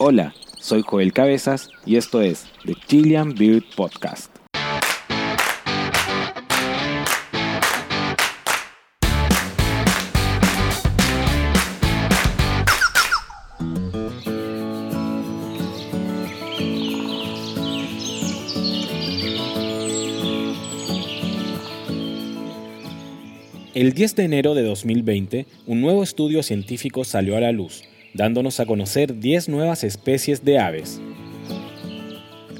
[0.00, 4.30] Hola, soy Joel Cabezas y esto es The Chilean Beard Podcast.
[23.74, 27.82] El 10 de enero de 2020, un nuevo estudio científico salió a la luz,
[28.14, 31.00] dándonos a conocer 10 nuevas especies de aves.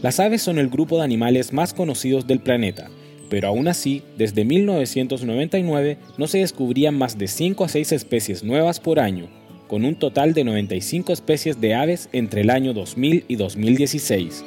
[0.03, 2.89] Las aves son el grupo de animales más conocidos del planeta,
[3.29, 8.81] pero aún así, desde 1999 no se descubrían más de 5 a 6 especies nuevas
[8.81, 9.29] por año,
[9.67, 14.45] con un total de 95 especies de aves entre el año 2000 y 2016.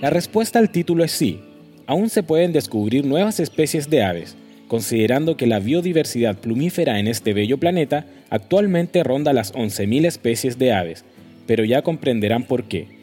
[0.00, 1.40] La respuesta al título es sí,
[1.86, 4.36] aún se pueden descubrir nuevas especies de aves,
[4.66, 10.72] considerando que la biodiversidad plumífera en este bello planeta actualmente ronda las 11.000 especies de
[10.72, 11.04] aves,
[11.46, 13.00] pero ya comprenderán por qué.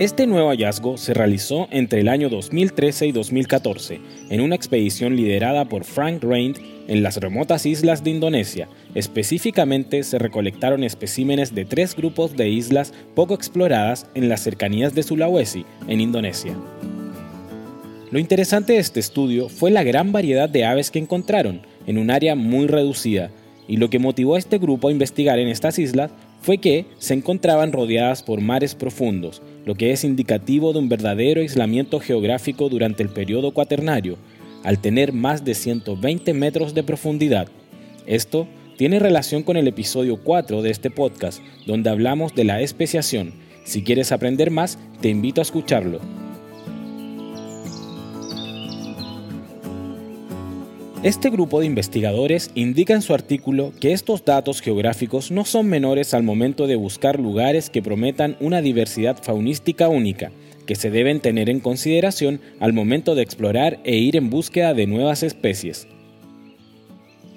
[0.00, 5.66] Este nuevo hallazgo se realizó entre el año 2013 y 2014 en una expedición liderada
[5.66, 6.56] por Frank Reint
[6.88, 8.66] en las remotas islas de Indonesia.
[8.94, 15.02] Específicamente se recolectaron especímenes de tres grupos de islas poco exploradas en las cercanías de
[15.02, 16.54] Sulawesi, en Indonesia.
[18.10, 22.10] Lo interesante de este estudio fue la gran variedad de aves que encontraron en un
[22.10, 23.30] área muy reducida,
[23.68, 27.14] y lo que motivó a este grupo a investigar en estas islas fue que se
[27.14, 33.02] encontraban rodeadas por mares profundos, lo que es indicativo de un verdadero aislamiento geográfico durante
[33.02, 34.16] el periodo cuaternario,
[34.64, 37.48] al tener más de 120 metros de profundidad.
[38.06, 43.34] Esto tiene relación con el episodio 4 de este podcast, donde hablamos de la especiación.
[43.64, 46.19] Si quieres aprender más, te invito a escucharlo.
[51.02, 56.12] Este grupo de investigadores indica en su artículo que estos datos geográficos no son menores
[56.12, 60.30] al momento de buscar lugares que prometan una diversidad faunística única,
[60.66, 64.86] que se deben tener en consideración al momento de explorar e ir en búsqueda de
[64.86, 65.88] nuevas especies.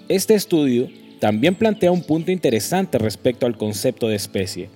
[0.10, 0.90] Este estudio
[1.22, 4.70] también plantea un punto interesante respecto al concepto de especie.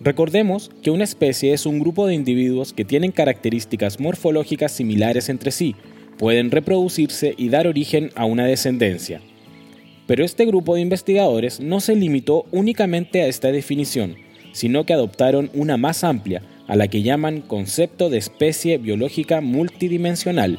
[0.00, 5.52] Recordemos que una especie es un grupo de individuos que tienen características morfológicas similares entre
[5.52, 5.76] sí,
[6.18, 9.20] pueden reproducirse y dar origen a una descendencia.
[10.06, 14.16] Pero este grupo de investigadores no se limitó únicamente a esta definición,
[14.52, 20.58] sino que adoptaron una más amplia, a la que llaman concepto de especie biológica multidimensional.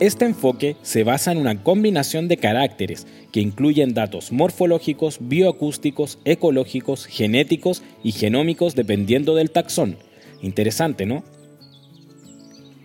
[0.00, 7.06] Este enfoque se basa en una combinación de caracteres que incluyen datos morfológicos, bioacústicos, ecológicos,
[7.06, 9.96] genéticos y genómicos dependiendo del taxón.
[10.40, 11.24] Interesante, ¿no?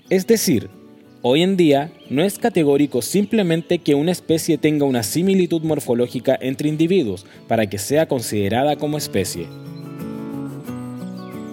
[0.09, 0.69] Es decir,
[1.21, 6.67] hoy en día no es categórico simplemente que una especie tenga una similitud morfológica entre
[6.67, 9.47] individuos para que sea considerada como especie.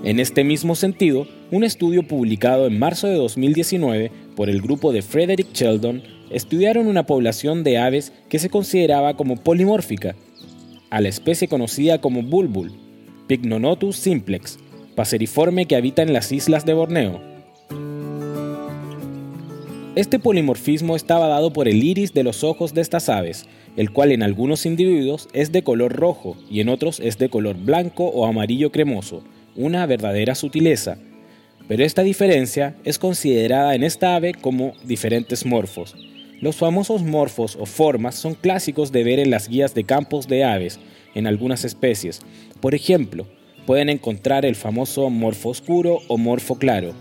[0.03, 5.03] En este mismo sentido, un estudio publicado en marzo de 2019 por el grupo de
[5.03, 10.17] Frederick Sheldon estudiaron una población de aves que se consideraba como polimórfica,
[10.91, 12.73] a la especie conocida como bulbul,
[13.29, 14.59] Pygnonotus simplex,
[14.97, 17.30] paseriforme que habita en las islas de Borneo.
[19.97, 23.47] Este polimorfismo estaba dado por el iris de los ojos de estas aves,
[23.77, 27.57] el cual en algunos individuos es de color rojo y en otros es de color
[27.57, 29.25] blanco o amarillo cremoso,
[29.57, 30.99] una verdadera sutileza.
[31.67, 35.97] Pero esta diferencia es considerada en esta ave como diferentes morfos.
[36.41, 40.45] Los famosos morfos o formas son clásicos de ver en las guías de campos de
[40.45, 40.79] aves
[41.17, 42.21] en algunas especies.
[42.61, 43.27] Por ejemplo,
[43.67, 46.95] pueden encontrar el famoso morfo oscuro o morfo claro,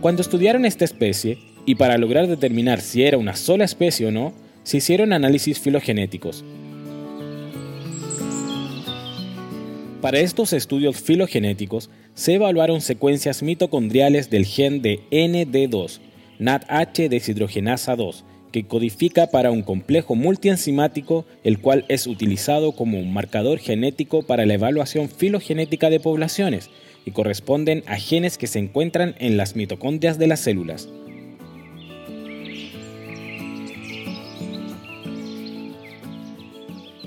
[0.00, 4.32] cuando estudiaron esta especie, y para lograr determinar si era una sola especie o no,
[4.62, 6.44] se hicieron análisis filogenéticos.
[10.00, 15.98] Para estos estudios filogenéticos se evaluaron secuencias mitocondriales del gen de ND2,
[16.38, 23.12] NADH deshidrogenasa 2, que codifica para un complejo multienzimático, el cual es utilizado como un
[23.12, 26.70] marcador genético para la evaluación filogenética de poblaciones
[27.08, 30.88] y corresponden a genes que se encuentran en las mitocondrias de las células.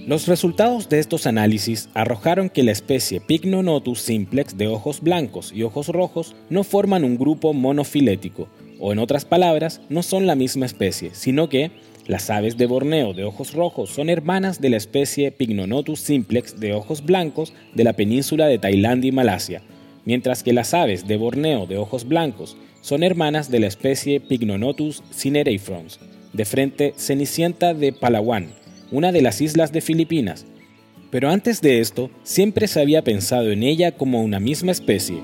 [0.07, 5.63] Los resultados de estos análisis arrojaron que la especie Pycnonotus simplex de ojos blancos y
[5.63, 8.50] ojos rojos no forman un grupo monofilético,
[8.80, 11.71] o en otras palabras, no son la misma especie, sino que
[12.07, 16.74] las aves de Borneo de ojos rojos son hermanas de la especie Pycnonotus simplex de
[16.74, 19.62] ojos blancos de la península de Tailandia y Malasia,
[20.06, 25.03] mientras que las aves de Borneo de ojos blancos son hermanas de la especie Pygnonotus
[25.13, 26.00] cinereifrons
[26.33, 28.53] de frente Cenicienta de Palawan,
[28.92, 30.45] una de las islas de Filipinas.
[31.09, 35.18] Pero antes de esto, siempre se había pensado en ella como una misma especie.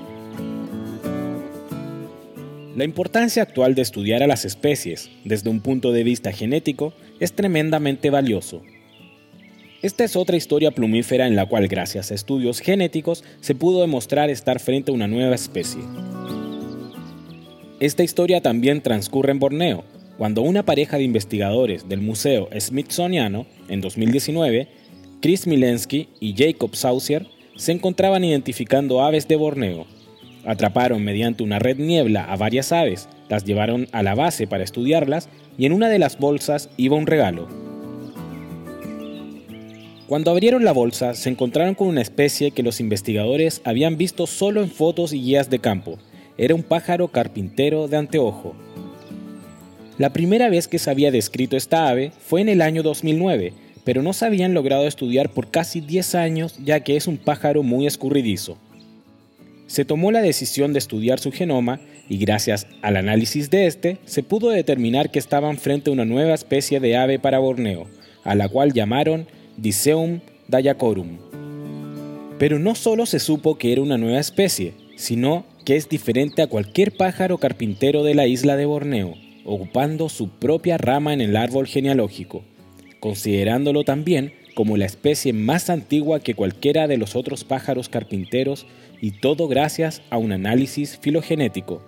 [2.76, 7.32] La importancia actual de estudiar a las especies desde un punto de vista genético es
[7.32, 8.62] tremendamente valioso.
[9.80, 14.28] Esta es otra historia plumífera en la cual gracias a estudios genéticos se pudo demostrar
[14.28, 15.80] estar frente a una nueva especie.
[17.78, 19.84] Esta historia también transcurre en Borneo,
[20.16, 24.66] cuando una pareja de investigadores del Museo Smithsoniano, en 2019,
[25.22, 29.86] Chris Milensky y Jacob Saucier, se encontraban identificando aves de Borneo.
[30.44, 35.28] Atraparon mediante una red niebla a varias aves, las llevaron a la base para estudiarlas
[35.56, 37.67] y en una de las bolsas iba un regalo.
[40.08, 44.62] Cuando abrieron la bolsa se encontraron con una especie que los investigadores habían visto solo
[44.62, 45.98] en fotos y guías de campo.
[46.38, 48.56] Era un pájaro carpintero de anteojo.
[49.98, 53.52] La primera vez que se había descrito esta ave fue en el año 2009,
[53.84, 57.62] pero no se habían logrado estudiar por casi 10 años ya que es un pájaro
[57.62, 58.56] muy escurridizo.
[59.66, 64.22] Se tomó la decisión de estudiar su genoma y gracias al análisis de este se
[64.22, 67.88] pudo determinar que estaban frente a una nueva especie de ave para Borneo,
[68.24, 69.26] a la cual llamaron
[69.58, 71.18] Diceum dayacorum.
[72.38, 76.46] Pero no solo se supo que era una nueva especie, sino que es diferente a
[76.46, 79.14] cualquier pájaro carpintero de la isla de Borneo
[79.48, 82.44] ocupando su propia rama en el árbol genealógico,
[83.00, 88.66] considerándolo también como la especie más antigua que cualquiera de los otros pájaros carpinteros
[89.00, 91.82] y todo gracias a un análisis filogenético.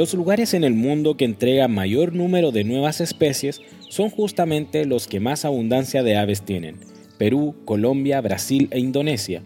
[0.00, 3.60] Los lugares en el mundo que entregan mayor número de nuevas especies
[3.90, 6.76] son justamente los que más abundancia de aves tienen,
[7.18, 9.42] Perú, Colombia, Brasil e Indonesia,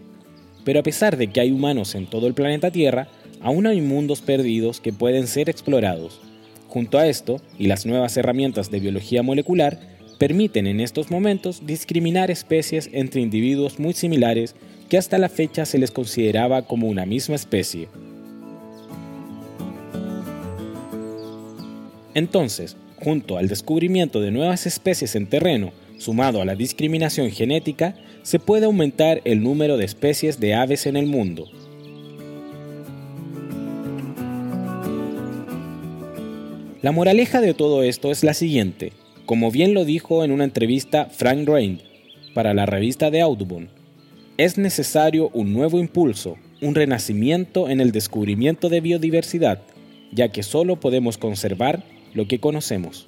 [0.63, 3.09] pero a pesar de que hay humanos en todo el planeta Tierra,
[3.41, 6.21] aún hay mundos perdidos que pueden ser explorados.
[6.69, 9.77] Junto a esto, y las nuevas herramientas de biología molecular,
[10.19, 14.55] permiten en estos momentos discriminar especies entre individuos muy similares
[14.87, 17.89] que hasta la fecha se les consideraba como una misma especie.
[22.15, 28.39] Entonces, junto al descubrimiento de nuevas especies en terreno, sumado a la discriminación genética, se
[28.39, 31.47] puede aumentar el número de especies de aves en el mundo.
[36.81, 38.93] La moraleja de todo esto es la siguiente,
[39.25, 41.81] como bien lo dijo en una entrevista Frank Rain
[42.33, 43.69] para la revista de Audubon,
[44.37, 49.61] es necesario un nuevo impulso, un renacimiento en el descubrimiento de biodiversidad,
[50.11, 51.83] ya que solo podemos conservar
[52.15, 53.07] lo que conocemos.